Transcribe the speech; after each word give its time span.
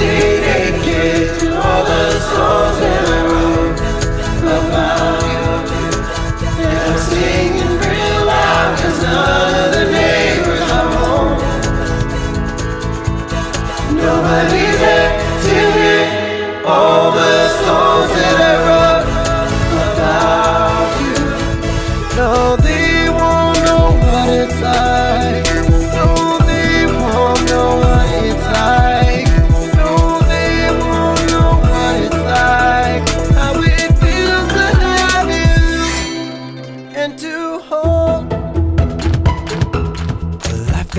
do 0.00 0.27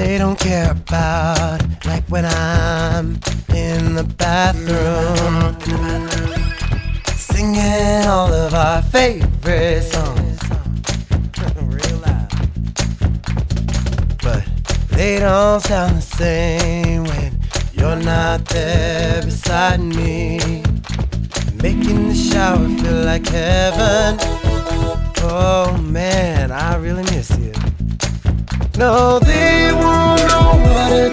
they 0.10 0.18
don't 0.18 0.40
care 0.40 0.72
about. 0.72 1.62
Like 1.86 2.04
when 2.10 2.26
I'm 2.26 3.20
in 3.54 3.94
the 3.94 4.04
bathroom, 4.18 5.56
singing 7.16 8.08
all 8.08 8.34
of 8.34 8.56
our 8.56 8.82
favorite 8.82 9.84
songs. 9.84 10.40
But 14.24 14.44
they 14.98 15.20
don't 15.20 15.62
sound 15.62 15.98
the 15.98 16.02
same 16.02 17.04
when 17.04 17.40
you're 17.74 18.02
not 18.14 18.46
there 18.46 19.22
beside 19.22 19.80
me. 19.80 20.40
Making 21.62 22.10
the 22.10 22.16
shower 22.16 22.68
feel 22.80 23.02
like 23.12 23.28
heaven. 23.28 24.18
Oh 25.22 25.78
man, 25.84 26.52
I 26.52 26.78
really 26.78 27.04
miss 27.04 27.30
you. 27.38 27.54
No, 28.80 29.20
they 29.20 29.74
won't 29.74 30.22
know 30.30 30.56
what 30.64 30.94
it's 30.94 31.09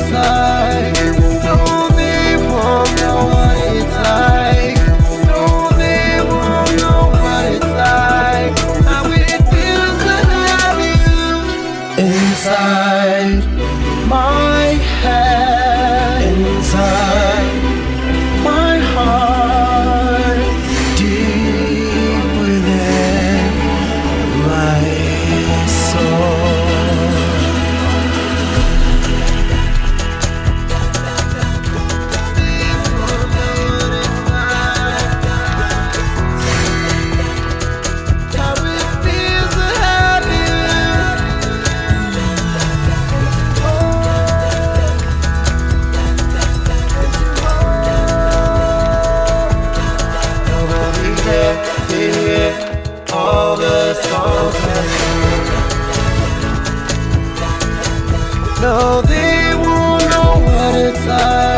No, 58.60 59.02
they 59.02 59.52
won't 59.54 60.02
know 60.10 60.40
what 60.42 60.74
it's 60.76 61.06
like. 61.06 61.55